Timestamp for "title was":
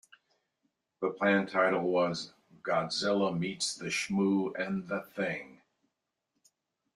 1.49-2.33